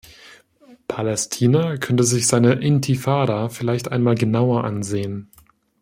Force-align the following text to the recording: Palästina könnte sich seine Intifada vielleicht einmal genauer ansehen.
Palästina 0.87 1.77
könnte 1.77 2.03
sich 2.03 2.25
seine 2.25 2.53
Intifada 2.53 3.49
vielleicht 3.49 3.91
einmal 3.91 4.15
genauer 4.15 4.63
ansehen. 4.63 5.29